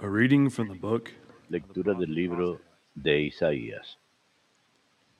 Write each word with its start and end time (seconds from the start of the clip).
A 0.00 0.08
reading 0.08 0.48
from 0.48 0.68
the 0.68 0.78
book. 0.78 1.10
Lectura 1.50 1.92
del 1.92 2.14
libro 2.14 2.60
de 2.94 3.22
Isaías. 3.22 3.98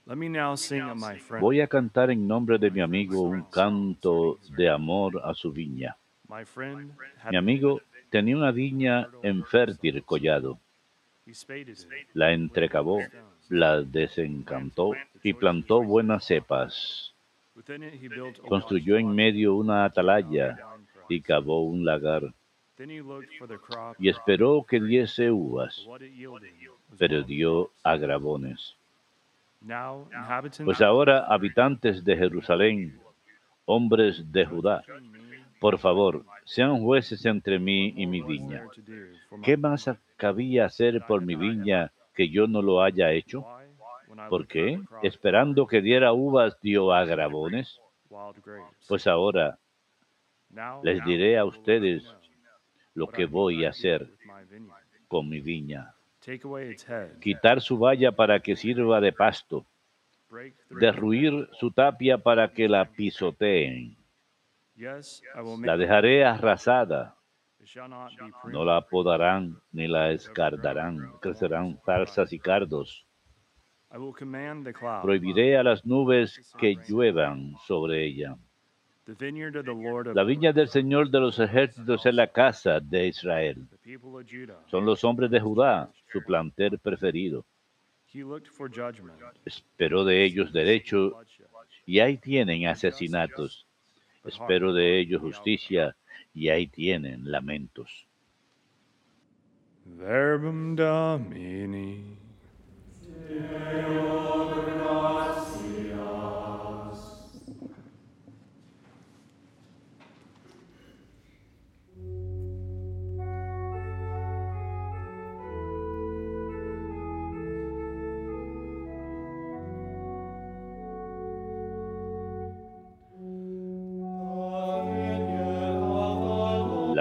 Let 0.06 0.16
me 0.16 0.28
now 0.28 0.54
sing 0.54 0.82
of 0.82 0.96
my 0.96 1.18
friend. 1.18 1.42
Voy 1.42 1.60
a 1.60 1.66
cantar 1.66 2.12
en 2.12 2.28
nombre 2.28 2.58
de 2.58 2.70
mi 2.70 2.80
amigo 2.80 3.22
un 3.22 3.42
canto 3.50 4.38
de 4.56 4.70
amor 4.70 5.20
a 5.24 5.34
su 5.34 5.52
viña. 5.52 5.96
My 6.28 6.44
friend 6.44 6.92
had 7.20 7.32
Mi 7.32 7.38
amigo 7.38 7.80
tenía 8.08 8.36
una 8.36 8.52
viña 8.52 9.08
en 9.24 9.44
fértil 9.44 10.04
collado. 10.04 10.60
La 12.14 12.32
entrecavó, 12.32 13.00
la 13.48 13.82
desencantó 13.82 14.92
y 15.24 15.32
plantó 15.32 15.82
buenas 15.82 16.24
cepas. 16.24 17.14
Construyó 18.48 18.96
en 18.96 19.12
medio 19.12 19.56
una 19.56 19.84
atalaya 19.84 20.56
y 21.08 21.20
cavó 21.20 21.64
un 21.64 21.84
lagar 21.84 22.32
Y 23.98 24.08
esperó 24.08 24.64
que 24.68 24.80
diese 24.80 25.30
uvas, 25.30 25.86
pero 26.98 27.22
dio 27.22 27.70
inhabitants 27.84 28.76
Pues 30.64 30.80
ahora, 30.80 31.26
habitantes 31.26 32.04
de 32.04 32.16
Jerusalén, 32.16 33.00
hombres 33.64 34.30
de 34.30 34.46
Judá, 34.46 34.84
por 35.58 35.78
favor, 35.78 36.24
sean 36.44 36.80
jueces 36.80 37.24
entre 37.26 37.58
mí 37.58 37.94
y 37.96 38.06
mi 38.06 38.22
viña. 38.22 38.64
¿Qué 39.42 39.56
más 39.56 39.90
cabía 40.16 40.66
hacer 40.66 41.04
por 41.06 41.22
mi 41.22 41.34
viña 41.34 41.90
que 42.14 42.28
yo 42.28 42.46
no 42.46 42.62
lo 42.62 42.82
haya 42.82 43.10
hecho? 43.10 43.44
¿Por 44.28 44.46
qué? 44.46 44.80
Esperando 45.02 45.66
que 45.66 45.80
diera 45.82 46.12
uvas 46.12 46.60
dio 46.60 46.86
grapes. 46.86 47.80
Pues 48.88 49.06
ahora 49.06 49.58
les 50.82 51.04
diré 51.04 51.36
a 51.38 51.44
ustedes 51.44 52.04
lo 52.98 53.06
que 53.06 53.26
voy 53.26 53.64
a 53.64 53.70
hacer 53.70 54.10
con 55.06 55.28
mi 55.28 55.40
viña. 55.40 55.94
Quitar 57.20 57.60
su 57.60 57.78
valla 57.78 58.10
para 58.12 58.40
que 58.40 58.56
sirva 58.56 59.00
de 59.00 59.12
pasto, 59.12 59.64
derruir 60.68 61.48
su 61.52 61.70
tapia 61.70 62.18
para 62.18 62.52
que 62.52 62.68
la 62.68 62.84
pisoteen. 62.84 63.96
Yes, 64.74 65.22
I 65.34 65.40
will 65.40 65.64
La 65.64 65.76
dejaré 65.76 66.24
arrasada, 66.24 67.16
no 68.44 68.64
la 68.64 68.80
podarán 68.82 69.60
ni 69.72 69.86
la 69.86 70.10
escardarán, 70.10 71.12
crecerán 71.20 71.78
zarzas 71.84 72.32
y 72.32 72.38
cardos. 72.38 73.06
I 73.92 73.96
will 73.96 74.12
command 74.12 74.64
the 74.64 74.72
cloud. 74.72 75.02
Prohibiré 75.02 75.56
a 75.56 75.62
las 75.62 75.84
nubes 75.86 76.54
que 76.58 76.76
lluevan 76.86 77.54
sobre 77.66 78.04
ella. 78.04 78.36
La 80.14 80.24
viña 80.24 80.52
del 80.52 80.68
Señor 80.68 81.10
de 81.10 81.18
los 81.18 81.38
ejércitos 81.38 82.04
es 82.04 82.14
la 82.14 82.26
casa 82.26 82.78
de 82.78 83.06
Israel. 83.06 83.66
Son 84.66 84.84
los 84.84 85.02
hombres 85.02 85.30
de 85.30 85.40
Judá, 85.40 85.90
su 86.12 86.22
planter 86.22 86.78
preferido. 86.78 87.46
Esperó 89.46 90.04
de 90.04 90.24
ellos 90.24 90.52
derecho 90.52 91.18
y 91.86 92.00
ahí 92.00 92.18
tienen 92.18 92.66
asesinatos. 92.66 93.66
Espero 94.24 94.74
de 94.74 95.00
ellos 95.00 95.22
justicia 95.22 95.96
y 96.34 96.50
ahí 96.50 96.66
tienen 96.66 97.30
lamentos. 97.30 98.06
Verbum 99.86 100.76
Domini. 100.76 102.18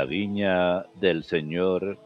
Viña 0.08 0.86
del 1.02 1.24
Señor 1.24 1.98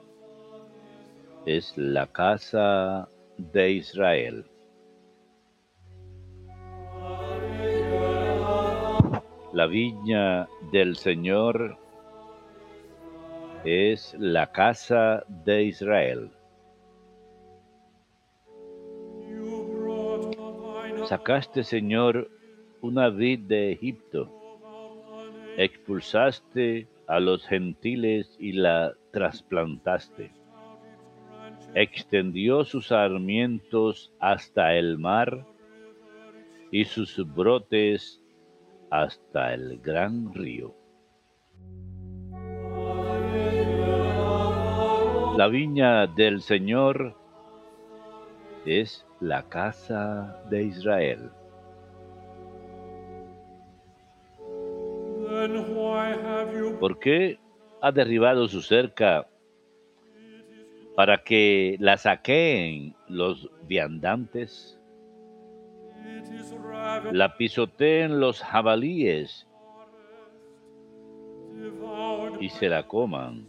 es 1.46 1.78
la 1.78 2.08
casa 2.08 3.08
de 3.38 3.72
Israel. 3.72 4.46
La 9.54 9.68
viña 9.68 10.48
del 10.72 10.96
Señor 10.96 11.78
es 13.64 14.16
la 14.18 14.52
casa 14.52 15.24
de 15.28 15.64
Israel. 15.66 16.32
Sacaste, 21.06 21.64
Señor, 21.64 22.32
una 22.82 23.10
vid 23.10 23.42
de 23.42 23.74
Egipto. 23.74 24.30
Expulsaste 25.58 26.88
a 27.12 27.20
los 27.20 27.46
gentiles 27.46 28.38
y 28.40 28.54
la 28.54 28.94
trasplantaste. 29.12 30.32
Extendió 31.76 32.64
sus 32.64 32.88
sarmientos 32.88 34.14
hasta 34.22 34.76
el 34.76 34.98
mar 34.98 35.46
y 36.72 36.86
sus 36.86 37.18
brotes 37.36 38.24
hasta 38.90 39.54
el 39.54 39.82
gran 39.82 40.34
río. 40.34 40.74
La 45.36 45.50
viña 45.50 46.08
del 46.08 46.40
Señor 46.40 47.18
es 48.66 49.06
la 49.20 49.50
casa 49.50 50.42
de 50.50 50.64
Israel. 50.64 51.30
¿Por 56.82 56.98
qué 56.98 57.38
ha 57.80 57.92
derribado 57.92 58.48
su 58.48 58.64
cerca 58.64 59.28
para 60.96 61.24
que 61.24 61.78
la 61.80 61.96
saqueen 61.96 62.96
los 63.08 63.52
viandantes? 63.68 64.82
La 67.12 67.38
pisoteen 67.38 68.20
los 68.20 68.42
jabalíes 68.42 69.48
y 72.40 72.50
se 72.50 72.68
la 72.68 72.88
coman 72.88 73.48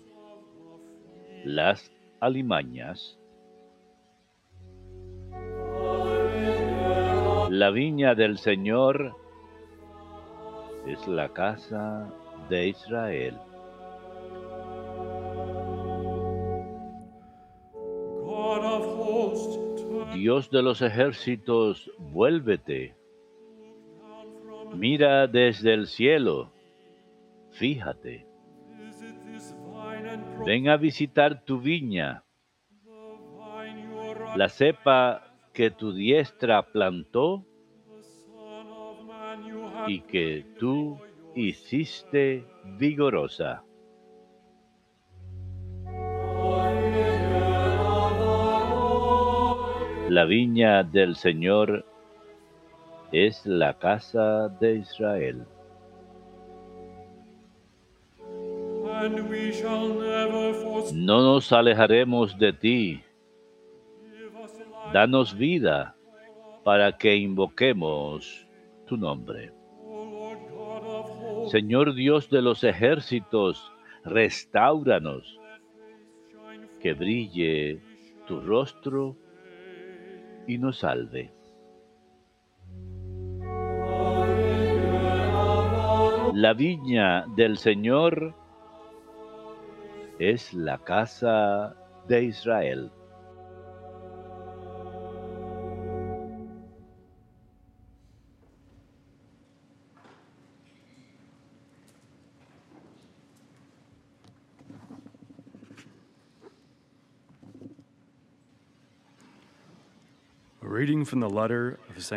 las 1.47 1.91
alimañas. 2.21 3.19
La 7.49 7.71
viña 7.71 8.15
del 8.15 8.37
Señor 8.37 9.17
es 10.87 11.09
la 11.09 11.33
casa 11.33 12.13
de 12.53 12.69
Israel. 12.69 13.39
Dios 20.13 20.51
de 20.51 20.63
los 20.63 20.83
ejércitos, 20.83 21.91
vuélvete. 21.99 22.95
Mira 24.75 25.27
desde 25.27 25.73
el 25.73 25.87
cielo. 25.87 26.53
Fíjate. 27.53 28.27
Ven 30.45 30.69
a 30.69 30.77
visitar 30.77 31.45
tu 31.45 31.59
viña, 31.59 32.23
la 34.37 34.49
cepa 34.49 35.23
que 35.55 35.71
tu 35.71 35.93
diestra 35.95 36.63
plantó 36.63 37.47
y 39.87 40.01
que 40.01 40.45
tú 40.59 40.99
hiciste 41.35 42.45
vigorosa. 42.79 43.63
La 50.09 50.25
viña 50.25 50.83
del 50.83 51.17
Señor 51.17 51.87
es 53.13 53.47
la 53.47 53.79
casa 53.79 54.49
de 54.61 54.77
Israel. 54.77 55.47
No 60.93 61.23
nos 61.23 61.53
alejaremos 61.53 62.39
de 62.39 62.53
ti. 62.53 63.03
Danos 64.93 65.37
vida 65.37 65.97
para 66.63 66.97
que 66.97 67.17
invoquemos 67.17 68.47
tu 68.87 68.97
nombre. 68.97 69.62
Señor 71.49 71.95
Dios 71.95 72.31
de 72.31 72.43
los 72.43 72.65
ejércitos, 72.65 73.73
restauranos, 74.05 75.39
que 76.81 76.95
brille 76.95 77.81
tu 78.27 78.41
rostro 78.41 79.17
y 80.47 80.59
nos 80.59 80.79
salve. 80.79 81.33
La 86.35 86.55
viña 86.55 87.27
del 87.37 87.59
Señor 87.59 88.35
es 90.19 90.55
la 90.55 90.79
casa 90.79 91.77
de 92.09 92.25
Israel. 92.25 92.91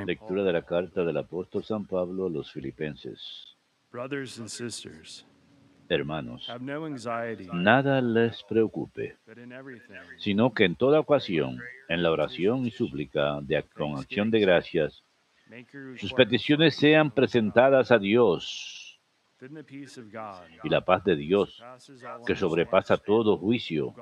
Lectura 0.06 0.44
de 0.44 0.54
la 0.54 0.62
carta 0.62 1.04
del 1.04 1.18
apóstol 1.18 1.64
San 1.64 1.86
Pablo 1.86 2.28
a 2.28 2.30
los 2.30 2.52
filipenses. 2.52 3.56
Brothers 3.92 4.40
and 4.40 4.50
sisters, 4.50 5.26
Hermanos, 5.88 6.50
have 6.50 6.62
no 6.62 6.86
anxiety, 6.86 7.48
nada 7.54 8.02
les 8.02 8.44
preocupe, 8.44 9.16
sino 10.18 10.54
que 10.54 10.66
en 10.66 10.76
toda 10.76 11.00
ocasión, 11.00 11.60
en 11.88 12.04
la 12.04 12.12
oración 12.12 12.66
y 12.66 12.72
súplica 12.72 13.40
de 13.42 13.64
con 13.74 13.98
acción 13.98 14.32
de 14.32 14.40
gracias, 14.40 15.02
sus 15.98 16.12
peticiones 16.14 16.76
sean 16.76 17.12
presentadas 17.12 17.92
a 17.92 18.00
Dios 18.00 18.85
y 20.64 20.70
la 20.70 20.82
paz 20.82 21.04
de 21.04 21.16
Dios, 21.16 21.62
que 22.26 22.36
sobrepasa 22.36 22.98
todo 22.98 23.38
juicio, 23.38 23.94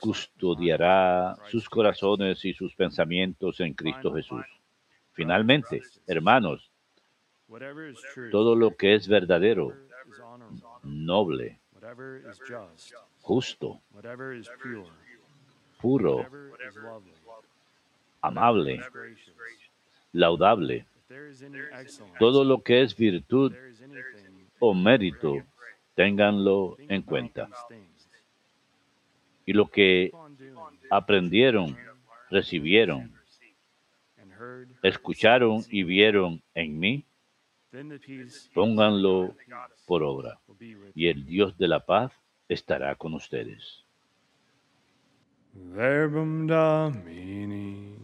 custodiará 0.00 1.36
sus 1.46 1.68
corazones 1.68 2.44
y 2.44 2.54
sus 2.54 2.74
pensamientos 2.74 3.60
en 3.60 3.74
Cristo 3.74 4.12
Jesús. 4.12 4.44
Finalmente, 5.12 5.82
hermanos, 6.06 6.70
todo 8.30 8.56
lo 8.56 8.76
que 8.76 8.94
es 8.94 9.06
verdadero, 9.08 9.74
noble, 10.82 11.60
justo, 13.20 13.80
puro, 15.80 16.26
amable, 18.20 18.80
laudable, 20.12 20.86
todo 22.18 22.44
lo 22.44 22.62
que 22.62 22.82
es 22.82 22.96
virtud 22.96 23.54
o 24.58 24.74
mérito, 24.74 25.42
ténganlo 25.94 26.76
en 26.88 27.02
cuenta. 27.02 27.48
Y 29.44 29.52
lo 29.52 29.66
que 29.66 30.12
aprendieron, 30.90 31.76
recibieron, 32.30 33.12
escucharon 34.82 35.64
y 35.70 35.82
vieron 35.82 36.42
en 36.54 36.78
mí, 36.78 37.04
pónganlo 38.54 39.34
por 39.86 40.02
obra. 40.02 40.38
Y 40.94 41.08
el 41.08 41.24
Dios 41.24 41.56
de 41.58 41.68
la 41.68 41.80
paz 41.80 42.12
estará 42.48 42.94
con 42.94 43.14
ustedes. 43.14 43.84
Verbum 45.52 46.46
Domini. 46.46 47.96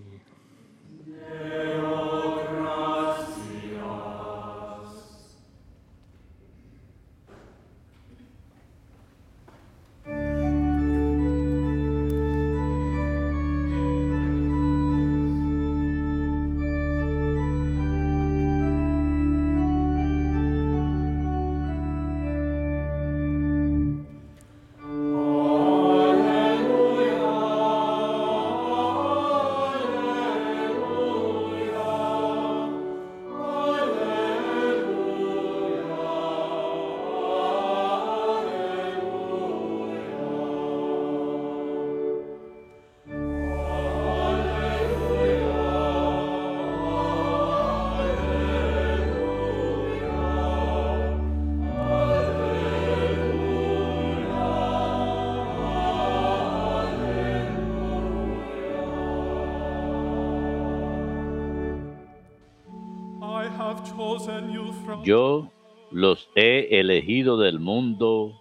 Yo 65.05 65.51
los 65.91 66.29
he 66.35 66.81
elegido 66.81 67.39
del 67.39 67.61
mundo 67.61 68.41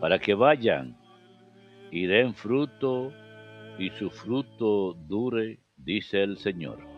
para 0.00 0.18
que 0.18 0.34
vayan 0.34 0.96
y 1.90 2.06
den 2.06 2.34
fruto 2.34 3.12
y 3.78 3.90
su 3.90 4.10
fruto 4.10 4.94
dure, 4.94 5.60
dice 5.76 6.22
el 6.22 6.38
Señor. 6.38 6.95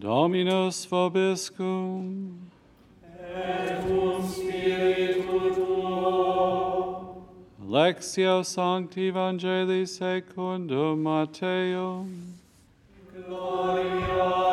Dominus 0.00 0.86
vobiscum. 0.86 2.38
Et 3.04 3.82
cum 3.86 4.26
spiritu 4.26 5.54
tuo. 5.54 7.26
Lectio 7.68 8.42
Sancti 8.42 9.08
Evangelii 9.08 9.86
secundum 9.86 11.02
Mateum. 11.02 12.08
Gloria 13.14 14.49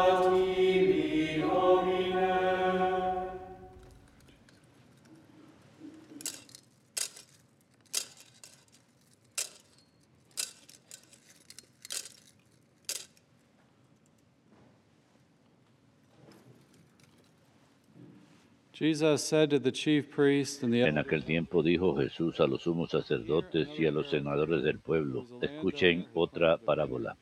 En 20.88 21.00
aquel 21.00 21.26
tiempo 21.26 21.64
dijo 21.64 21.96
Jesús 21.96 22.40
a 22.40 22.46
los 22.46 22.62
sumos 22.62 22.92
sacerdotes 22.92 23.68
y 23.76 23.88
a 23.88 23.92
los 23.92 24.08
senadores 24.12 24.62
del 24.62 24.78
pueblo, 24.78 25.26
escuchen 25.42 26.06
otra 26.14 26.58
parábola. 26.58 27.18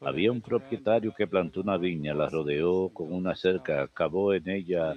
Había 0.00 0.30
un 0.30 0.40
propietario 0.40 1.12
que 1.12 1.26
plantó 1.26 1.62
una 1.62 1.78
viña, 1.78 2.14
la 2.14 2.28
rodeó 2.28 2.90
con 2.90 3.12
una 3.12 3.34
cerca, 3.34 3.88
cavó 3.88 4.34
en 4.34 4.48
ella 4.48 4.94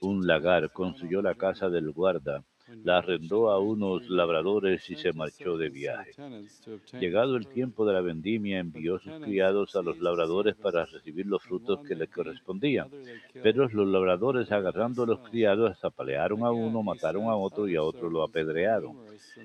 un 0.00 0.24
lagar, 0.24 0.70
construyó 0.70 1.20
la 1.20 1.34
casa 1.34 1.68
del 1.68 1.90
guarda, 1.90 2.44
la 2.82 2.98
arrendó 2.98 3.50
a 3.50 3.58
unos 3.58 4.08
labradores 4.08 4.88
y 4.90 4.96
se 4.96 5.12
marchó 5.12 5.56
de 5.56 5.68
viaje. 5.68 6.12
Llegado 6.98 7.36
el 7.36 7.46
tiempo 7.46 7.86
de 7.86 7.92
la 7.92 8.00
vendimia, 8.00 8.58
envió 8.58 8.98
sus 8.98 9.12
criados 9.20 9.76
a 9.76 9.82
los 9.82 9.98
labradores 10.00 10.54
para 10.56 10.86
recibir 10.86 11.26
los 11.26 11.42
frutos 11.42 11.80
que 11.86 11.94
le 11.94 12.08
correspondían. 12.08 12.88
Pero 13.42 13.68
los 13.68 13.88
labradores, 13.88 14.50
agarrando 14.52 15.02
a 15.02 15.06
los 15.06 15.20
criados, 15.28 15.84
apalearon 15.84 16.44
a 16.44 16.50
uno, 16.50 16.82
mataron 16.82 17.24
a 17.24 17.36
otro 17.36 17.68
y 17.68 17.76
a 17.76 17.82
otro 17.82 18.08
lo 18.08 18.22
apedrearon. 18.22 18.96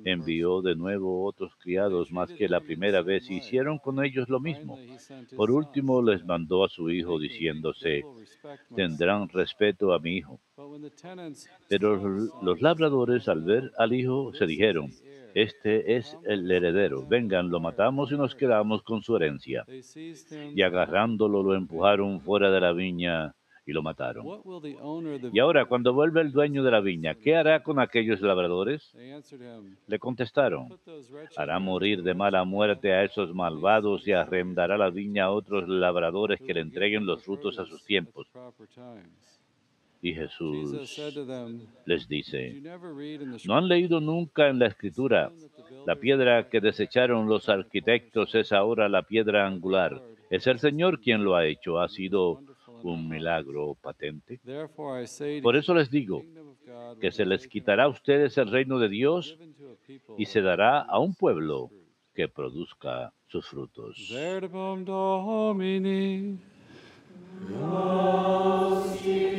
Envió 0.04 0.62
de 0.62 0.76
nuevo 0.76 1.26
otros 1.26 1.56
criados 1.58 2.12
más 2.12 2.32
que 2.32 2.48
la 2.48 2.62
primera 2.62 3.02
vez 3.02 3.30
y 3.30 3.38
hicieron 3.38 3.80
con 3.80 4.04
ellos 4.04 4.30
lo 4.30 4.40
mismo. 4.40 4.78
Por 5.36 5.52
último, 5.52 6.02
les 6.02 6.26
mandó 6.26 6.64
a 6.64 6.70
su 6.70 6.90
hijo 6.90 7.20
diciéndose, 7.20 8.04
tendrán 8.76 9.30
respeto 9.30 9.94
a 9.94 10.00
mi 10.00 10.18
hijo. 10.18 10.40
Pero 11.68 11.98
los 12.42 12.62
labradores 12.62 13.28
al 13.28 13.44
ver 13.44 13.72
al 13.78 13.94
hijo 13.94 14.34
se 14.34 14.46
dijeron, 14.46 14.92
este 15.36 15.96
es 15.96 16.18
el 16.26 16.50
heredero, 16.52 17.06
vengan, 17.08 17.50
lo 17.50 17.60
matamos 17.60 18.12
y 18.12 18.18
nos 18.18 18.36
quedamos 18.36 18.84
con 18.84 19.02
su 19.04 19.16
herencia. 19.16 19.66
Y 20.56 20.62
agarrándolo 20.62 21.44
lo 21.44 21.56
empujaron 21.56 22.20
fuera 22.22 22.52
de 22.52 22.62
la 22.62 22.74
viña 22.74 23.36
y 23.70 23.72
lo 23.72 23.84
mataron. 23.84 24.26
Y 25.32 25.40
ahora, 25.40 25.66
cuando 25.66 25.94
vuelve 25.94 26.22
el 26.22 26.32
dueño 26.32 26.64
de 26.64 26.72
la 26.72 26.82
viña, 26.82 27.14
¿qué 27.14 27.36
hará 27.36 27.62
con 27.62 27.80
aquellos 27.80 28.20
labradores? 28.22 28.92
Le 29.88 30.00
contestaron, 30.00 30.70
hará 31.38 31.60
morir 31.60 32.02
de 32.02 32.16
mala 32.16 32.44
muerte 32.46 32.92
a 32.92 33.04
esos 33.04 33.34
malvados 33.36 34.08
y 34.08 34.14
arrendará 34.14 34.78
la 34.78 34.90
viña 34.90 35.26
a 35.26 35.32
otros 35.32 35.70
labradores 35.70 36.40
que 36.42 36.56
le 36.56 36.62
entreguen 36.62 37.06
los 37.06 37.24
frutos 37.24 37.60
a 37.60 37.66
sus 37.66 37.86
tiempos. 37.86 38.28
Y 40.02 40.14
Jesús 40.14 40.98
les 41.86 42.08
dice, 42.08 42.62
¿no 43.46 43.58
han 43.58 43.68
leído 43.68 44.00
nunca 44.00 44.48
en 44.48 44.60
la 44.60 44.68
escritura? 44.68 45.32
La 45.86 45.96
piedra 45.98 46.48
que 46.50 46.62
desecharon 46.62 47.28
los 47.28 47.50
arquitectos 47.50 48.34
es 48.36 48.54
ahora 48.54 48.88
la 48.88 49.04
piedra 49.04 49.46
angular. 49.46 50.02
Es 50.30 50.48
el 50.48 50.60
Señor 50.60 51.02
quien 51.02 51.24
lo 51.24 51.36
ha 51.36 51.46
hecho. 51.46 51.80
Ha 51.80 51.90
sido 51.90 52.42
un 52.84 53.10
milagro 53.10 53.76
patente. 53.82 54.40
Por 55.42 55.56
eso 55.58 55.74
les 55.74 55.92
digo 55.92 56.24
que 57.02 57.12
se 57.12 57.26
les 57.26 57.48
quitará 57.48 57.84
a 57.86 57.90
ustedes 57.90 58.38
el 58.38 58.50
reino 58.52 58.80
de 58.80 58.90
Dios 58.90 59.38
y 60.18 60.26
se 60.26 60.42
dará 60.42 60.80
a 60.80 61.00
un 61.00 61.14
pueblo 61.14 61.72
que 62.14 62.28
produzca 62.28 63.14
sus 63.28 63.48
frutos. 63.48 63.98
Verbum 67.42 68.98
Domini. 69.04 69.30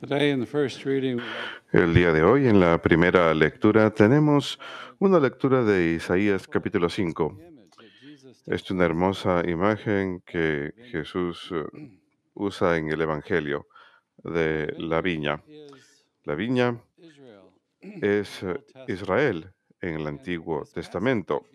Today 0.00 0.30
in 0.30 0.40
the 0.40 0.46
first 0.46 0.84
reading, 0.84 1.16
we 1.16 1.22
have 1.22 1.59
El 1.72 1.94
día 1.94 2.12
de 2.12 2.24
hoy, 2.24 2.48
en 2.48 2.58
la 2.58 2.82
primera 2.82 3.32
lectura, 3.32 3.90
tenemos 3.90 4.58
una 4.98 5.20
lectura 5.20 5.62
de 5.62 5.92
Isaías 5.92 6.48
capítulo 6.48 6.88
5. 6.88 7.38
image 7.38 7.76
that 7.76 7.84
Jesus 8.00 8.42
Es 8.44 8.68
una 8.72 8.86
hermosa 8.86 9.48
imagen 9.48 10.20
que 10.22 10.74
Jesús 10.90 11.48
eh, 11.52 12.00
usa 12.34 12.76
en 12.76 12.88
el 12.88 13.00
Evangelio 13.00 13.68
de 14.16 14.74
la 14.78 15.00
viña. 15.00 15.44
La 16.24 16.34
viña 16.34 16.76
es 17.80 18.42
eh, 18.42 18.64
Israel 18.88 19.52
en 19.80 19.94
el 19.94 20.08
Antiguo 20.08 20.64
Testamento. 20.64 21.46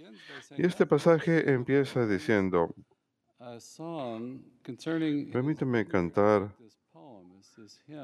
Y 0.58 0.66
este 0.66 0.86
pasaje 0.86 1.52
empieza 1.52 2.08
diciendo, 2.08 2.74
permíteme 5.34 5.86
cantar 5.86 6.56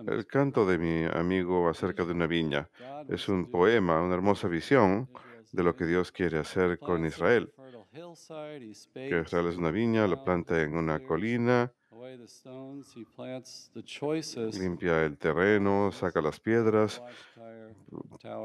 el 0.08 0.26
canto 0.28 0.66
de 0.66 0.78
mi 0.78 1.06
amigo 1.06 1.70
acerca 1.70 2.06
de 2.06 2.14
una 2.14 2.28
viña. 2.28 2.70
Es 3.10 3.28
un 3.28 3.50
poema, 3.50 4.02
una 4.02 4.16
hermosa 4.16 4.48
visión 4.48 5.10
de 5.52 5.64
lo 5.64 5.76
que 5.76 5.86
Dios 5.86 6.12
quiere 6.12 6.40
hacer 6.40 6.80
con 6.80 7.06
Israel. 7.06 7.52
Que 8.94 9.22
Israel 9.26 9.48
es 9.48 9.58
una 9.58 9.72
viña, 9.72 10.08
lo 10.08 10.24
planta 10.24 10.62
en 10.62 10.78
una 10.78 11.00
colina, 11.00 11.72
limpia 14.54 15.04
el 15.04 15.18
terreno, 15.18 15.92
saca 15.92 16.22
las 16.22 16.40
piedras, 16.40 17.02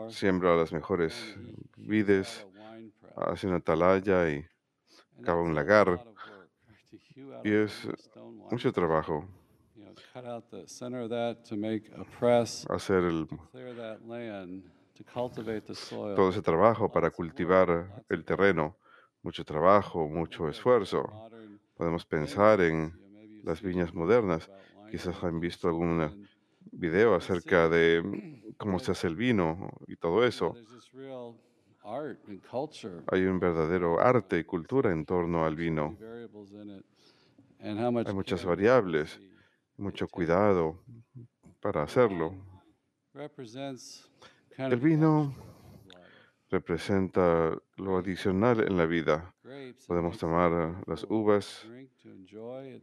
siembra 0.08 0.56
las 0.56 0.72
mejores 0.72 1.36
vides, 1.76 2.46
hace 3.16 3.46
una 3.46 3.56
atalaya 3.56 4.28
y 4.30 4.44
cava 5.22 5.42
un 5.42 5.54
lagar. 5.54 6.04
Y 7.44 7.50
es 7.50 7.88
mucho 8.50 8.72
trabajo 8.72 9.26
hacer 12.70 13.04
el- 13.04 13.26
clear 13.52 13.74
that 13.76 14.00
land, 14.06 14.62
to 14.94 15.04
cultivate 15.04 15.66
the 15.66 15.74
soil. 15.74 16.14
todo 16.16 16.30
ese 16.30 16.40
trabajo 16.42 16.90
para 16.90 17.10
cultivar 17.10 18.04
el 18.08 18.24
terreno. 18.24 18.76
Mucho 19.22 19.44
trabajo, 19.44 20.08
mucho 20.08 20.48
esfuerzo. 20.48 21.04
Podemos 21.74 22.06
pensar 22.06 22.60
en 22.60 22.92
las 23.42 23.60
viñas 23.60 23.92
modernas. 23.92 24.50
Quizás 24.90 25.22
han 25.22 25.40
visto 25.40 25.68
algún 25.68 26.26
video 26.72 27.14
acerca 27.14 27.68
de 27.68 28.02
cómo 28.56 28.78
se 28.78 28.92
hace 28.92 29.08
el 29.08 29.16
vino 29.16 29.70
y 29.86 29.96
todo 29.96 30.24
eso. 30.24 30.56
Hay 33.12 33.24
un 33.24 33.38
verdadero 33.38 34.00
arte 34.00 34.38
y 34.38 34.44
cultura 34.44 34.92
en 34.92 35.04
torno 35.04 35.44
al 35.44 35.56
vino. 35.56 35.96
Hay 37.60 38.14
muchas 38.14 38.44
variables, 38.44 39.20
mucho 39.78 40.08
cuidado 40.08 40.82
para 41.60 41.82
hacerlo. 41.82 42.34
El 44.58 44.76
vino 44.76 45.34
representa 46.48 47.56
lo 47.76 47.98
adicional 47.98 48.60
en 48.60 48.76
la 48.76 48.86
vida. 48.86 49.34
Podemos 49.86 50.18
tomar 50.18 50.52
a 50.52 50.66
uh, 50.68 50.90
las 50.90 51.04
uvas 51.08 51.66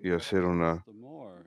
y 0.02 0.12
hacer 0.12 0.44
una 0.44 0.84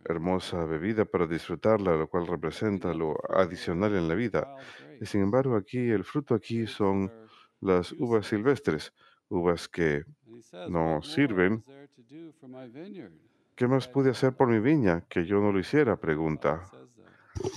hermosa 0.05 0.65
bebida 0.65 1.05
para 1.05 1.27
disfrutarla, 1.27 1.97
lo 1.97 2.09
cual 2.09 2.27
representa 2.27 2.93
lo 2.95 3.17
adicional 3.31 3.95
en 3.95 4.09
la 4.09 4.15
vida. 4.15 4.57
Y 5.01 5.07
sin 5.07 5.23
embargo, 5.23 5.57
aquí 5.57 5.91
el 5.91 6.05
fruto 6.05 6.35
aquí 6.35 6.67
son 6.67 7.13
las 7.61 7.93
uvas 7.93 8.27
silvestres, 8.27 8.93
uvas 9.29 9.69
que, 9.69 10.05
no 10.69 10.69
"What 10.69 10.71
more 10.71 11.03
sirven. 11.03 11.63
Is 13.59 13.69
there 13.69 13.81
to 13.81 13.87
do 13.87 13.89
for 13.89 13.89
my 13.89 13.89
vineyard?" 13.89 13.89
¿qué 13.89 13.89
más 13.89 13.89
pude 13.89 14.11
hacer 14.11 14.33
por 14.33 14.49
mi 14.49 14.61
viña 14.61 15.05
que 15.09 15.25
yo 15.25 15.41
no 15.41 15.53
lo 15.53 15.59
hiciera? 15.59 15.97
Pregunta. 15.97 16.63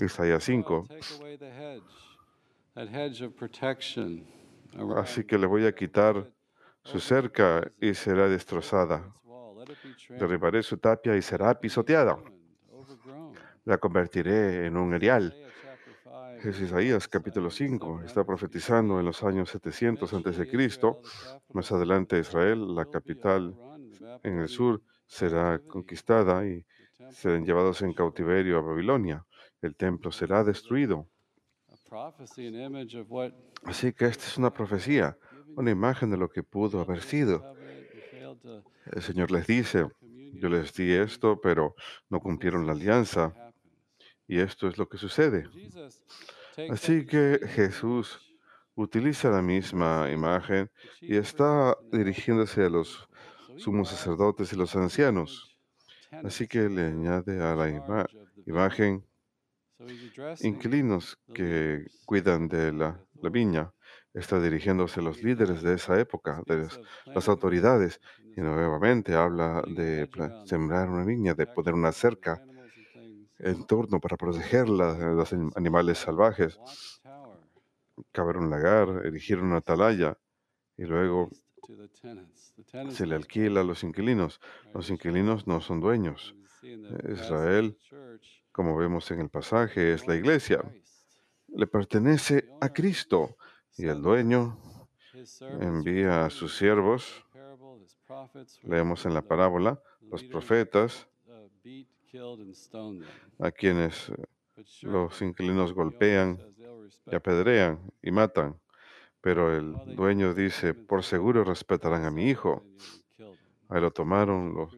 Isaías 0.01 0.43
So 0.43 0.51
I'll 0.51 0.63
5. 0.63 0.87
take 0.87 1.21
away 1.21 1.37
the 1.37 1.49
hedge, 1.49 1.83
that 2.75 2.89
hedge 2.89 3.21
of 3.21 3.35
protection 3.35 4.25
Así 4.97 5.23
que 5.23 5.37
le 5.37 5.47
voy 5.47 5.65
a 5.65 5.73
quitar 5.73 6.17
it, 6.17 6.33
su 6.83 6.99
cerca 6.99 7.71
y 7.81 7.93
será 7.93 8.27
destrozada. 8.27 9.13
Derribaré 10.09 10.63
su 10.63 10.77
tapia 10.77 11.15
y 11.15 11.21
será 11.21 11.59
pisoteada. 11.59 12.17
La 13.65 13.77
convertiré 13.77 14.65
en 14.65 14.77
un 14.77 14.93
erial. 14.93 15.33
Isaiah 15.33 15.51
chapter 15.63 15.95
5 16.03 16.49
Es 16.49 16.59
Isaías 16.61 17.07
capítulo 17.07 17.49
5. 17.49 18.01
Está 18.05 18.23
profetizando 18.23 18.99
en 18.99 19.05
los 19.05 19.23
años 19.23 19.49
700 19.49 20.13
a.C. 20.13 20.69
Más 21.53 21.71
adelante 21.71 22.19
Israel, 22.19 22.75
la 22.75 22.85
capital 22.85 23.55
en 24.23 24.39
el 24.39 24.47
sur, 24.47 24.81
será 25.09 25.59
conquistada 25.59 26.45
y 26.47 26.65
serán 27.11 27.43
llevados 27.45 27.81
en 27.81 27.93
cautiverio 27.93 28.59
a 28.59 28.61
Babilonia. 28.61 29.25
El 29.61 29.75
templo 29.75 30.11
será 30.11 30.43
destruido. 30.43 31.07
Así 33.63 33.91
que 33.91 34.05
esta 34.05 34.25
es 34.25 34.37
una 34.37 34.53
profecía, 34.53 35.17
una 35.57 35.71
imagen 35.71 36.11
de 36.11 36.17
lo 36.17 36.29
que 36.29 36.43
pudo 36.43 36.79
haber 36.79 37.01
sido. 37.01 37.43
El 38.85 39.01
Señor 39.01 39.31
les 39.31 39.47
dice, 39.47 39.87
yo 40.33 40.47
les 40.47 40.73
di 40.73 40.93
esto, 40.93 41.41
pero 41.41 41.75
no 42.09 42.19
cumplieron 42.19 42.67
la 42.67 42.73
alianza. 42.73 43.33
Y 44.27 44.39
esto 44.39 44.67
es 44.67 44.77
lo 44.77 44.87
que 44.87 44.97
sucede. 44.97 45.49
Así 46.69 47.05
que 47.05 47.39
Jesús 47.55 48.19
utiliza 48.75 49.31
la 49.31 49.41
misma 49.41 50.09
imagen 50.11 50.69
y 51.01 51.17
está 51.17 51.75
dirigiéndose 51.91 52.63
a 52.63 52.69
los 52.69 53.08
sumos 53.59 53.89
sacerdotes 53.89 54.53
y 54.53 54.55
los 54.55 54.75
ancianos. 54.75 55.57
Así 56.23 56.47
que 56.47 56.69
le 56.69 56.87
añade 56.87 57.41
a 57.43 57.55
la 57.55 57.69
ima- 57.69 58.09
imagen 58.45 59.05
inquilinos 60.39 61.17
que 61.33 61.87
cuidan 62.05 62.47
de 62.47 62.71
la, 62.73 63.05
viña. 63.31 63.73
Está 64.13 64.39
dirigiéndose 64.39 64.99
a 64.99 65.03
los 65.03 65.21
líderes 65.21 65.61
de 65.61 65.73
esa 65.75 65.99
época, 65.99 66.41
de 66.47 66.69
las, 67.13 67.27
autoridades. 67.27 67.99
Y 68.35 68.41
nuevamente 68.41 69.13
habla 69.15 69.63
de 69.67 70.07
sembrar 70.45 70.89
una 70.89 71.03
viña, 71.05 71.33
de 71.33 71.47
poner 71.47 71.73
una 71.73 71.91
cerca 71.91 72.41
en 73.39 73.65
torno 73.65 73.99
para 73.99 74.17
protegerla 74.17 74.93
de 74.93 75.15
los 75.15 75.33
anim- 75.33 75.51
animales 75.55 75.97
salvajes, 75.99 76.61
cavar 78.11 78.37
un 78.37 78.49
lagar, 78.49 79.05
erigir 79.05 79.39
una 79.39 79.57
atalaya 79.57 80.17
y 80.77 80.83
luego 80.85 81.29
se 82.89 83.05
le 83.05 83.15
alquila 83.15 83.61
a 83.61 83.63
los 83.63 83.83
inquilinos. 83.83 84.39
Los 84.73 84.89
inquilinos 84.89 85.47
no 85.47 85.61
son 85.61 85.79
dueños. 85.79 86.35
Israel, 86.61 87.77
como 88.51 88.75
vemos 88.75 89.09
en 89.11 89.21
el 89.21 89.29
pasaje, 89.29 89.93
es 89.93 90.07
la 90.07 90.15
iglesia. 90.15 90.63
Le 91.47 91.67
pertenece 91.67 92.49
a 92.61 92.69
Cristo 92.69 93.37
y 93.77 93.87
el 93.87 94.01
dueño 94.01 94.57
envía 95.59 96.25
a 96.25 96.29
sus 96.29 96.57
siervos, 96.57 97.25
leemos 98.63 99.05
en 99.05 99.13
la 99.13 99.21
parábola, 99.21 99.81
los 100.01 100.23
profetas, 100.23 101.07
a 103.39 103.51
quienes 103.51 104.11
los 104.81 105.21
inquilinos 105.21 105.73
golpean 105.73 106.39
y 107.05 107.15
apedrean 107.15 107.79
y 108.01 108.11
matan. 108.11 108.59
Pero 109.21 109.55
el 109.55 109.95
dueño 109.95 110.33
dice, 110.33 110.73
por 110.73 111.03
seguro 111.03 111.43
respetarán 111.43 112.05
a 112.05 112.11
mi 112.11 112.29
hijo. 112.29 112.63
Ahí 113.67 113.81
lo 113.81 113.91
tomaron, 113.91 114.53
lo 114.53 114.69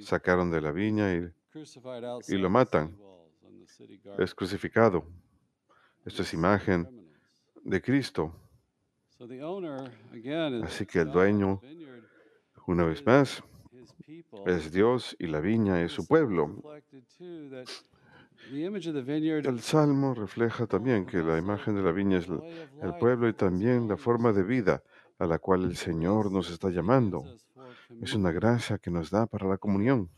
sacaron 0.00 0.50
de 0.50 0.60
la 0.60 0.72
viña 0.72 1.14
y 1.14 2.36
lo 2.36 2.50
matan. 2.50 2.96
es 4.18 4.34
crucificado. 4.34 5.06
Esto 6.04 6.22
es 6.22 6.34
imagen 6.34 6.88
de 7.62 7.80
Cristo. 7.80 8.34
Así 10.64 10.84
que 10.84 11.00
el 11.00 11.12
dueño, 11.12 11.60
una 12.66 12.84
vez 12.84 13.06
más, 13.06 13.42
es 14.46 14.72
Dios 14.72 15.16
y 15.18 15.28
la 15.28 15.40
viña 15.40 15.80
es 15.82 15.92
su 15.92 16.06
pueblo. 16.06 16.60
El 18.50 19.60
salmo 19.60 20.14
refleja 20.14 20.66
también 20.66 21.06
que 21.06 21.18
la 21.22 21.38
imagen 21.38 21.74
de 21.76 21.82
la 21.82 21.92
viña 21.92 22.18
es 22.18 22.28
el 22.28 22.94
pueblo 22.98 23.28
y 23.28 23.32
también 23.32 23.88
la 23.88 23.96
forma 23.96 24.32
de 24.32 24.42
vida 24.42 24.82
a 25.18 25.26
la 25.26 25.38
cual 25.38 25.64
el 25.64 25.76
Señor 25.76 26.30
nos 26.32 26.50
está 26.50 26.70
llamando. 26.70 27.24
Es 28.00 28.14
una 28.14 28.32
gracia 28.32 28.78
que 28.78 28.90
nos 28.90 29.10
da 29.10 29.26
para 29.26 29.46
la 29.46 29.58
comunión, 29.58 30.10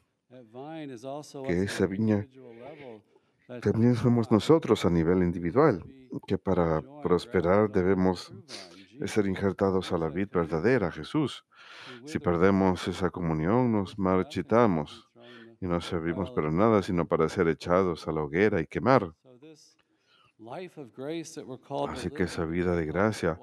que 1.46 1.62
esa 1.62 1.86
viña 1.86 2.26
también 3.60 3.94
somos 3.94 4.30
nosotros 4.30 4.84
a 4.84 4.90
nivel 4.90 5.22
individual, 5.22 5.84
que 6.26 6.38
para 6.38 6.80
prosperar 7.02 7.70
debemos 7.70 8.32
ser 9.04 9.26
injertados 9.26 9.92
a 9.92 9.98
la 9.98 10.08
vid 10.08 10.28
verdadera, 10.32 10.90
Jesús. 10.90 11.44
Si 12.06 12.18
perdemos 12.18 12.88
esa 12.88 13.10
comunión, 13.10 13.72
nos 13.72 13.98
marchitamos 13.98 15.08
y 15.64 15.66
no 15.66 15.80
servimos 15.80 16.30
para 16.30 16.50
nada, 16.50 16.82
sino 16.82 17.06
para 17.06 17.26
ser 17.26 17.48
echados 17.48 18.06
a 18.06 18.12
la 18.12 18.22
hoguera 18.22 18.60
y 18.60 18.66
quemar. 18.66 19.14
Así 21.88 22.10
que 22.10 22.24
esa 22.24 22.44
vida 22.44 22.76
de 22.76 22.84
gracia 22.84 23.40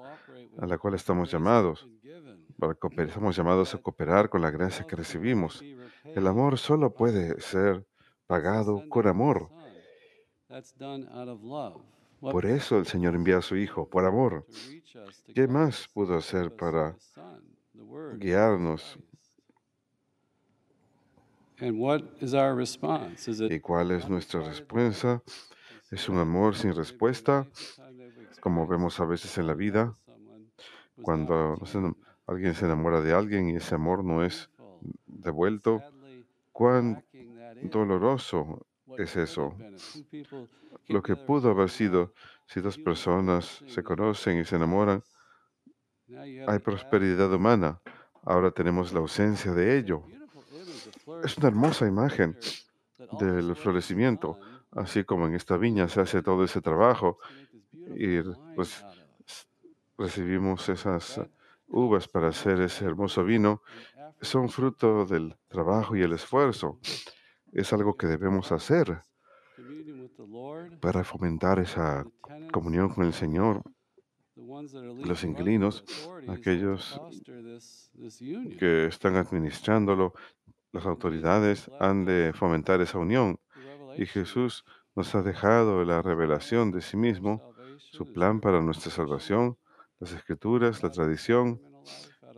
a 0.58 0.66
la 0.66 0.78
cual 0.78 0.94
estamos 0.94 1.32
llamados, 1.32 1.88
para 2.58 2.74
cooperar, 2.74 3.08
estamos 3.08 3.36
llamados 3.36 3.74
a 3.74 3.78
cooperar 3.78 4.28
con 4.28 4.40
la 4.40 4.52
gracia 4.52 4.86
que 4.86 4.94
recibimos. 4.94 5.64
El 6.04 6.26
amor 6.28 6.58
solo 6.58 6.94
puede 6.94 7.40
ser 7.40 7.84
pagado 8.28 8.84
con 8.88 9.08
amor. 9.08 9.50
Por 12.20 12.46
eso 12.46 12.78
el 12.78 12.86
Señor 12.86 13.16
envía 13.16 13.38
a 13.38 13.42
su 13.42 13.56
Hijo, 13.56 13.88
por 13.88 14.04
amor. 14.04 14.46
¿Qué 15.34 15.48
más 15.48 15.88
pudo 15.92 16.14
hacer 16.14 16.54
para 16.54 16.96
guiarnos? 18.16 18.96
¿Y 23.52 23.60
cuál 23.60 23.92
es 23.92 24.08
nuestra 24.08 24.40
respuesta? 24.40 25.22
¿Es 25.90 26.08
un 26.08 26.18
amor 26.18 26.56
sin 26.56 26.74
respuesta, 26.74 27.46
como 28.40 28.66
vemos 28.66 28.98
a 28.98 29.04
veces 29.04 29.38
en 29.38 29.46
la 29.46 29.54
vida? 29.54 29.96
Cuando 31.02 31.56
alguien 32.26 32.54
se 32.54 32.64
enamora 32.64 33.00
de 33.00 33.12
alguien 33.12 33.48
y 33.48 33.56
ese 33.56 33.74
amor 33.74 34.02
no 34.02 34.24
es 34.24 34.50
devuelto, 35.06 35.82
cuán 36.50 37.04
doloroso 37.62 38.66
es 38.98 39.16
eso. 39.16 39.54
Lo 40.88 41.02
que 41.02 41.14
pudo 41.14 41.50
haber 41.50 41.70
sido 41.70 42.12
si 42.46 42.60
dos 42.60 42.76
personas 42.76 43.62
se 43.68 43.82
conocen 43.82 44.40
y 44.40 44.44
se 44.44 44.56
enamoran, 44.56 45.02
hay 46.46 46.58
prosperidad 46.58 47.32
humana. 47.32 47.80
Ahora 48.24 48.50
tenemos 48.50 48.92
la 48.92 49.00
ausencia 49.00 49.52
de 49.52 49.78
ello. 49.78 50.04
Es 51.24 51.36
una 51.38 51.48
hermosa 51.48 51.86
imagen 51.86 52.36
del 53.18 53.56
florecimiento, 53.56 54.38
así 54.70 55.04
como 55.04 55.26
en 55.26 55.34
esta 55.34 55.56
viña 55.56 55.88
se 55.88 56.00
hace 56.00 56.22
todo 56.22 56.44
ese 56.44 56.60
trabajo 56.60 57.18
y 57.96 58.20
pues 58.54 58.84
recibimos 59.98 60.68
esas 60.68 61.20
uvas 61.68 62.08
para 62.08 62.28
hacer 62.28 62.60
ese 62.60 62.84
hermoso 62.84 63.24
vino, 63.24 63.62
son 64.20 64.48
fruto 64.48 65.04
del 65.06 65.36
trabajo 65.48 65.96
y 65.96 66.02
el 66.02 66.12
esfuerzo. 66.12 66.78
Es 67.52 67.72
algo 67.72 67.96
que 67.96 68.06
debemos 68.06 68.52
hacer 68.52 69.02
para 70.80 71.04
fomentar 71.04 71.58
esa 71.58 72.04
comunión 72.52 72.88
con 72.90 73.04
el 73.04 73.12
Señor. 73.12 73.62
Los 75.04 75.24
inquilinos, 75.24 75.84
aquellos 76.28 77.00
que 78.58 78.86
están 78.86 79.16
administrándolo, 79.16 80.14
las 80.72 80.86
autoridades 80.86 81.70
han 81.78 82.04
de 82.04 82.32
fomentar 82.34 82.80
esa 82.80 82.98
unión. 82.98 83.38
Y 83.96 84.06
Jesús 84.06 84.64
nos 84.96 85.14
ha 85.14 85.22
dejado 85.22 85.84
la 85.84 86.02
revelación 86.02 86.70
de 86.72 86.80
sí 86.80 86.96
mismo, 86.96 87.54
su 87.78 88.10
plan 88.12 88.40
para 88.40 88.60
nuestra 88.60 88.90
salvación, 88.90 89.56
las 90.00 90.12
escrituras, 90.12 90.82
la 90.82 90.90
tradición. 90.90 91.60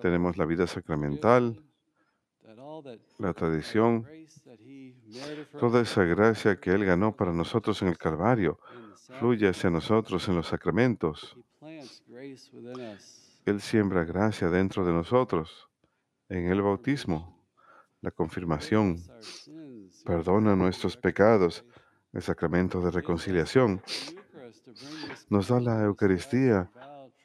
Tenemos 0.03 0.37
la 0.37 0.45
vida 0.45 0.67
sacramental, 0.67 1.63
la 3.19 3.33
tradición, 3.33 4.07
toda 5.59 5.81
esa 5.81 6.05
gracia 6.05 6.57
que 6.57 6.71
Él 6.71 6.85
ganó 6.85 7.15
para 7.15 7.33
nosotros 7.33 7.81
en 7.83 7.89
el 7.89 7.99
Calvario, 7.99 8.59
fluye 9.19 9.49
hacia 9.49 9.71
nosotros 9.71 10.29
en 10.29 10.37
los 10.37 10.49
sacramentos. 10.49 11.37
Él 13.47 13.61
siembra 13.61 14.05
gracia 14.05 14.49
dentro 14.49 14.85
de 14.85 14.93
nosotros, 14.93 15.69
en 16.29 16.49
el 16.51 16.63
bautismo, 16.63 17.34
la 18.05 18.11
confirmación, 18.11 19.03
perdona 20.05 20.55
nuestros 20.55 20.95
pecados, 20.95 21.65
el 22.13 22.21
sacramento 22.21 22.83
de 22.83 22.91
reconciliación. 22.91 23.81
Nos 25.31 25.49
da 25.49 25.59
la 25.59 25.83
Eucaristía 25.85 26.71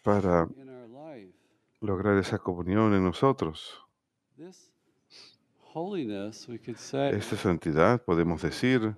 para 0.04 0.48
lograr 1.82 2.18
esa 2.18 2.38
comunión 2.40 2.94
en 2.94 3.04
nosotros. 3.04 3.86
Esta 7.12 7.36
santidad, 7.36 8.02
podemos 8.02 8.42
decir, 8.42 8.96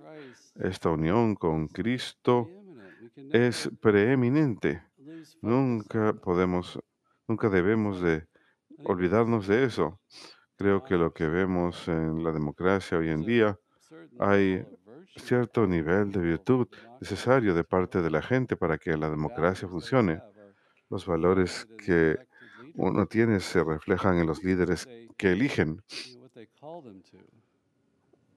esta 0.54 0.88
unión 0.88 1.34
con 1.34 1.66
Cristo 1.66 2.48
es 3.32 3.68
preeminente. 3.80 4.84
Nunca 5.40 6.12
podemos, 6.12 6.78
nunca 7.26 7.48
debemos 7.48 8.00
de 8.00 8.28
olvidarnos 8.84 9.48
de 9.48 9.64
eso. 9.64 9.98
Creo 10.56 10.84
que 10.84 10.96
lo 10.96 11.12
que 11.12 11.26
vemos 11.26 11.88
en 11.88 12.22
la 12.22 12.32
democracia 12.32 12.98
hoy 12.98 13.08
en 13.08 13.22
día, 13.22 13.58
hay 14.18 14.64
cierto 15.16 15.66
nivel 15.66 16.12
de 16.12 16.20
virtud 16.20 16.68
necesario 17.00 17.54
de 17.54 17.64
parte 17.64 18.00
de 18.00 18.10
la 18.10 18.22
gente 18.22 18.56
para 18.56 18.78
que 18.78 18.96
la 18.96 19.10
democracia 19.10 19.68
funcione. 19.68 20.22
Los 20.88 21.06
valores 21.06 21.66
que 21.84 22.18
uno 22.74 23.06
tiene 23.06 23.40
se 23.40 23.62
reflejan 23.62 24.18
en 24.18 24.26
los 24.26 24.42
líderes 24.42 24.88
que 25.16 25.32
eligen 25.32 25.82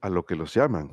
a 0.00 0.10
lo 0.10 0.24
que 0.24 0.36
los 0.36 0.54
llaman. 0.54 0.90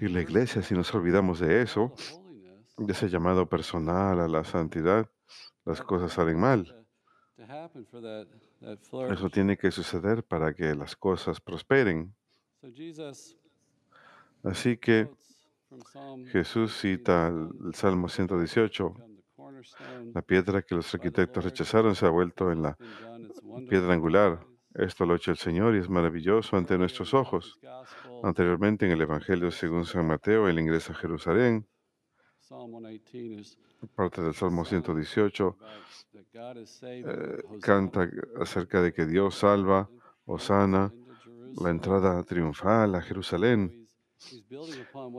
Y 0.00 0.08
la 0.08 0.20
iglesia, 0.20 0.62
si 0.62 0.74
nos 0.74 0.94
olvidamos 0.94 1.40
de 1.40 1.62
eso, 1.62 1.94
de 2.76 2.92
ese 2.92 3.08
llamado 3.08 3.48
personal 3.48 4.20
a 4.20 4.28
la 4.28 4.44
santidad, 4.44 5.08
las 5.64 5.80
cosas 5.82 6.12
salen 6.12 6.38
mal. 6.38 6.85
Eso 9.10 9.30
tiene 9.30 9.56
que 9.56 9.70
suceder 9.70 10.24
para 10.24 10.54
que 10.54 10.74
las 10.74 10.96
cosas 10.96 11.40
prosperen. 11.40 12.14
Así 14.42 14.76
que 14.76 15.08
Jesús 16.32 16.76
cita 16.78 17.28
el 17.28 17.74
Salmo 17.74 18.08
118. 18.08 18.94
La 20.14 20.22
piedra 20.22 20.62
que 20.62 20.74
los 20.74 20.92
arquitectos 20.94 21.44
rechazaron 21.44 21.94
se 21.94 22.06
ha 22.06 22.10
vuelto 22.10 22.50
en 22.50 22.62
la 22.62 22.76
piedra 23.68 23.92
angular. 23.92 24.40
Esto 24.74 25.06
lo 25.06 25.14
ha 25.14 25.16
hecho 25.16 25.30
el 25.30 25.36
Señor 25.38 25.74
y 25.74 25.78
es 25.78 25.88
maravilloso 25.88 26.56
ante 26.56 26.76
nuestros 26.76 27.14
ojos. 27.14 27.58
Anteriormente 28.22 28.86
en 28.86 28.92
el 28.92 29.00
Evangelio 29.00 29.50
según 29.50 29.84
San 29.86 30.06
Mateo, 30.06 30.48
él 30.48 30.58
ingresa 30.58 30.92
a 30.92 30.96
Jerusalén. 30.96 31.66
Parte 33.94 34.22
del 34.22 34.34
Salmo 34.34 34.64
118 34.64 35.56
eh, 36.82 37.42
canta 37.60 38.08
acerca 38.40 38.80
de 38.82 38.92
que 38.92 39.04
Dios 39.04 39.34
salva 39.34 39.88
o 40.26 40.38
sana 40.38 40.92
la 41.60 41.70
entrada 41.70 42.22
triunfal 42.22 42.94
a 42.94 43.02
Jerusalén. 43.02 43.88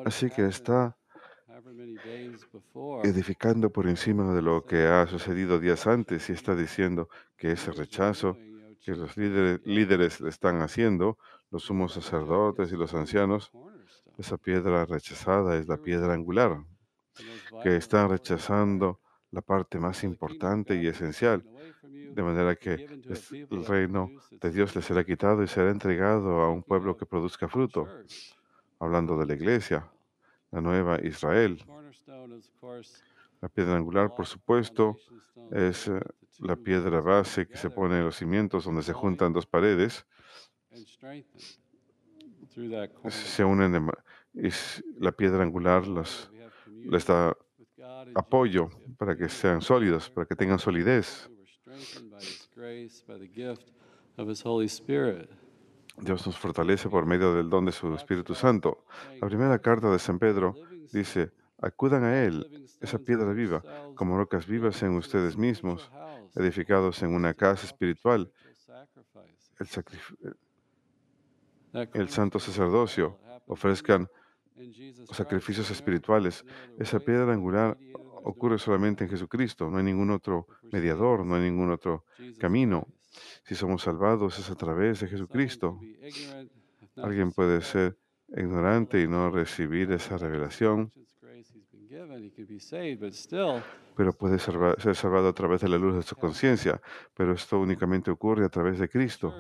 Así 0.05 0.29
que 0.29 0.45
está 0.45 0.97
edificando 3.03 3.71
por 3.71 3.87
encima 3.87 4.33
de 4.33 4.41
lo 4.41 4.65
que 4.65 4.85
ha 4.85 5.05
sucedido 5.07 5.59
días 5.59 5.85
antes 5.85 6.29
y 6.29 6.33
está 6.33 6.55
diciendo 6.55 7.09
que 7.35 7.51
ese 7.51 7.71
rechazo 7.71 8.37
que 8.81 8.95
los 8.95 9.17
líderes, 9.17 9.59
líderes 9.65 10.21
le 10.21 10.29
están 10.29 10.61
haciendo, 10.61 11.17
los 11.51 11.63
sumos 11.63 11.91
sacerdotes 11.91 12.71
y 12.71 12.77
los 12.77 12.93
ancianos, 12.93 13.51
esa 14.17 14.37
piedra 14.37 14.85
rechazada 14.85 15.57
es 15.57 15.67
la 15.67 15.77
piedra 15.77 16.13
angular, 16.13 16.63
que 17.63 17.75
están 17.75 18.10
rechazando 18.10 18.99
la 19.32 19.41
parte 19.41 19.80
más 19.80 20.03
importante 20.03 20.75
y 20.75 20.88
esencial, 20.88 21.43
de 21.84 22.23
manera 22.23 22.56
que 22.56 22.73
el 23.49 23.65
reino 23.65 24.10
de 24.32 24.51
Dios 24.51 24.75
le 24.75 24.82
será 24.82 25.03
quitado 25.03 25.43
y 25.43 25.47
será 25.47 25.69
entregado 25.69 26.41
a 26.41 26.49
un 26.49 26.63
pueblo 26.63 26.95
que 26.97 27.06
produzca 27.06 27.47
fruto. 27.47 27.88
Hablando 28.80 29.17
de 29.17 29.25
la 29.25 29.34
iglesia, 29.34 29.89
la 30.51 30.62
nueva 30.62 30.99
Israel. 31.01 31.63
La 33.41 33.49
piedra 33.49 33.75
angular, 33.75 34.13
por 34.15 34.25
supuesto, 34.25 34.97
es 35.51 35.88
eh, 35.88 35.99
la 36.39 36.56
piedra 36.56 37.01
base 37.01 37.47
que 37.47 37.58
se 37.58 37.69
pone 37.69 37.99
en 37.99 38.06
los 38.06 38.15
cimientos 38.15 38.65
donde 38.65 38.82
se 38.82 38.93
juntan 38.93 39.34
dos 39.34 39.45
paredes. 39.45 40.06
Se 43.10 43.43
unen 43.43 43.89
y 44.34 44.49
la 44.99 45.12
piedra 45.12 45.43
angular 45.43 45.88
las, 45.88 46.32
les 46.67 47.06
da 47.06 47.36
apoyo 48.15 48.69
para 48.97 49.15
que 49.15 49.30
sean 49.30 49.62
sólidos, 49.62 50.10
para 50.10 50.25
que 50.25 50.36
tengan 50.36 50.60
solidez. 50.60 51.30
Dios 55.99 56.27
nos 56.27 56.38
fortalece 56.38 56.89
por 56.89 57.06
medio 57.06 57.34
del 57.34 57.49
don 57.49 57.65
de 57.65 57.71
su 57.71 57.93
Espíritu 57.93 58.36
Santo. 58.36 58.86
La 59.19 59.27
primera 59.27 59.60
carta 59.60 59.91
de 59.91 59.99
San 59.99 60.19
Pedro 60.19 60.56
dice, 60.91 61.32
acudan 61.60 62.03
a 62.03 62.23
Él, 62.23 62.67
esa 62.82 62.99
piedra 62.99 63.34
viva, 63.34 63.63
como 63.95 64.17
rocas 64.17 64.45
vivas 64.45 64.82
en 64.84 64.95
ustedes 64.95 65.38
mismos, 65.38 65.91
edificados 66.36 67.01
en 67.01 67.13
una 67.13 67.34
casa 67.34 67.65
espiritual, 67.65 68.32
el 71.93 72.10
santo 72.10 72.39
sacerdocio, 72.39 73.19
ofrezcan 73.47 74.08
sacrificios 75.11 75.69
espirituales. 75.71 76.45
Esa 76.77 76.99
piedra 76.99 77.33
angular 77.33 77.77
ocurre 78.23 78.57
solamente 78.59 79.03
en 79.03 79.09
Jesucristo, 79.09 79.69
no 79.69 79.77
hay 79.77 79.83
ningún 79.83 80.11
otro 80.11 80.47
mediador, 80.71 81.25
no 81.25 81.35
hay 81.35 81.43
ningún 81.43 81.71
otro 81.71 82.05
camino. 82.37 82.87
Si 83.45 83.55
somos 83.55 83.83
salvados 83.83 84.37
es 84.37 84.49
a 84.49 84.55
través 84.55 84.99
de 84.99 85.07
Jesucristo. 85.07 85.79
Alguien 86.97 87.31
puede 87.31 87.61
ser 87.61 87.97
ignorante 88.35 89.01
y 89.01 89.07
no 89.07 89.29
recibir 89.29 89.91
esa 89.91 90.17
revelación, 90.17 90.91
pero 93.95 94.13
puede 94.13 94.37
ser 94.39 94.95
salvado 94.95 95.29
a 95.29 95.33
través 95.33 95.61
de 95.61 95.69
la 95.69 95.77
luz 95.77 95.95
de 95.95 96.03
su 96.03 96.15
conciencia. 96.15 96.81
Pero 97.15 97.33
esto 97.33 97.59
únicamente 97.59 98.11
ocurre 98.11 98.45
a 98.45 98.49
través 98.49 98.79
de 98.79 98.89
Cristo. 98.89 99.33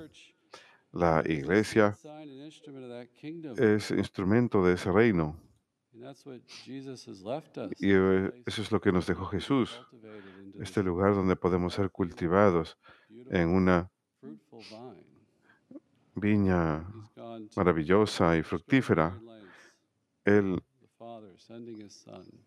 La 0.91 1.21
iglesia 1.25 1.95
es 3.75 3.91
instrumento 3.91 4.63
de 4.65 4.73
ese 4.73 4.91
reino 4.91 5.35
y 7.79 7.91
eh, 7.91 8.43
eso 8.45 8.61
es 8.61 8.71
lo 8.71 8.79
que 8.79 8.91
nos 8.91 9.05
dejó 9.07 9.25
Jesús, 9.25 9.81
este 10.59 10.81
lugar 10.83 11.13
donde 11.15 11.35
podemos 11.35 11.73
ser 11.73 11.89
cultivados 11.91 12.77
en 13.29 13.49
una 13.49 13.89
viña 16.15 16.85
maravillosa 17.55 18.37
y 18.37 18.43
fructífera. 18.43 19.19
Él 20.25 20.61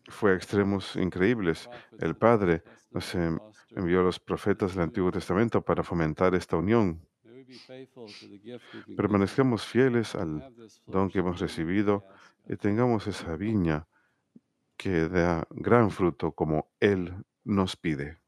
fue 0.09 0.33
a 0.33 0.35
extremos 0.35 0.97
increíbles. 0.97 1.69
El 1.99 2.17
Padre 2.17 2.63
nos 2.91 3.15
en- 3.15 3.41
envió 3.77 4.01
a 4.01 4.05
los 4.05 4.19
profetas 4.19 4.75
del 4.75 4.83
Antiguo 4.85 5.11
Testamento 5.13 5.63
para 5.63 5.83
fomentar 5.83 6.35
esta 6.35 6.57
unión. 6.57 7.01
Permanezcamos 8.97 9.65
fieles 9.67 10.15
al 10.15 10.55
don 10.87 11.11
que 11.11 11.19
hemos 11.19 11.41
recibido 11.41 12.05
y 12.49 12.57
tengamos 12.57 13.07
esa 13.07 13.37
viña 13.37 13.87
que 14.77 15.09
da 15.09 15.47
gran 15.51 15.91
fruto 15.91 16.33
como 16.33 16.71
Él 16.81 17.15
nos 17.45 17.77
pide. 17.77 18.19